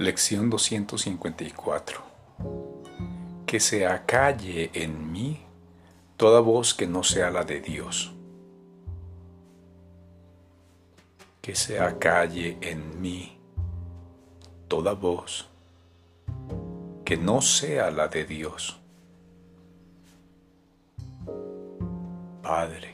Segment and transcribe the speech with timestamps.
[0.00, 2.00] Lección 254
[3.46, 5.40] Que se acalle en mí
[6.16, 8.12] toda voz que no sea la de Dios.
[11.42, 13.40] Que se acalle en mí
[14.68, 15.48] toda voz
[17.04, 18.78] que no sea la de Dios.
[22.40, 22.92] Padre,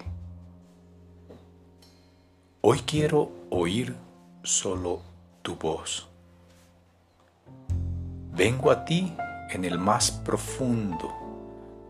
[2.62, 3.94] hoy quiero oír
[4.42, 5.02] solo
[5.42, 6.13] tu voz.
[8.36, 9.16] Vengo a ti
[9.50, 11.14] en el más profundo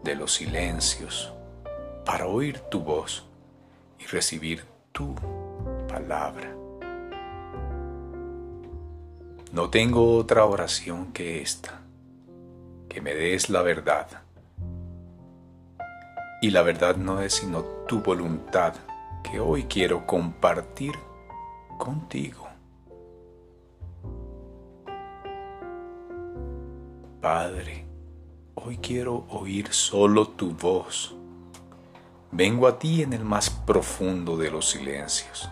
[0.03, 1.33] de los silencios
[2.05, 3.25] para oír tu voz
[3.99, 4.63] y recibir
[4.93, 5.15] tu
[5.89, 6.55] palabra.
[9.53, 11.81] No tengo otra oración que esta,
[12.91, 14.09] que me des la verdad.
[16.43, 18.75] Y la verdad no es sino tu voluntad
[19.23, 20.93] que hoy quiero compartir
[21.79, 22.44] contigo.
[27.25, 27.87] Padre,
[28.53, 31.17] hoy quiero oír solo tu voz.
[32.31, 35.49] Vengo a ti en el más profundo de los silencios,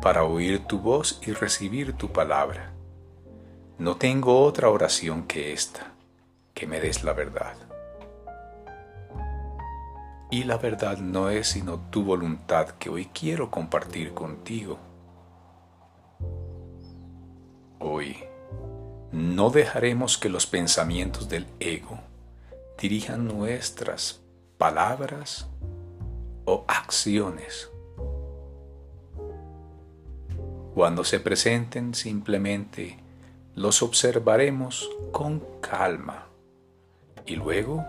[0.00, 2.72] para oír tu voz y recibir tu palabra.
[3.78, 5.92] No tengo otra oración que esta,
[6.54, 7.56] que me des la verdad.
[10.30, 14.78] Y la verdad no es sino tu voluntad que hoy quiero compartir contigo.
[17.80, 18.18] Hoy
[19.12, 21.98] no dejaremos que los pensamientos del ego
[22.80, 24.20] dirijan nuestras
[24.58, 25.48] palabras
[26.44, 27.70] o acciones.
[30.74, 32.98] Cuando se presenten simplemente
[33.54, 36.26] los observaremos con calma
[37.26, 37.84] y luego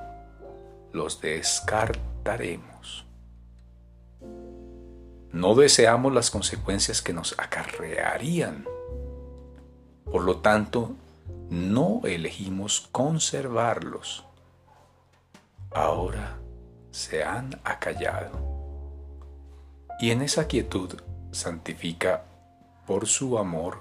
[0.92, 3.06] los descartaremos.
[5.32, 8.66] No deseamos las consecuencias que nos acarrearían.
[10.06, 10.96] Por lo tanto,
[11.50, 14.26] no elegimos conservarlos.
[15.72, 16.40] Ahora
[16.92, 18.32] se han acallado.
[20.00, 21.02] Y en esa quietud
[21.32, 22.26] santifica
[22.86, 23.80] por su amor.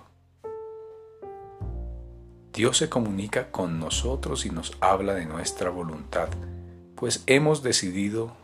[2.52, 6.28] Dios se comunica con nosotros y nos habla de nuestra voluntad,
[6.96, 8.36] pues hemos decidido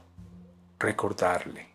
[0.78, 1.73] recordarle